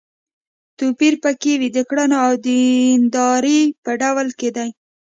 [0.77, 4.69] توپير په کې وي د کړنو او د دیندارۍ په ډول کې دی.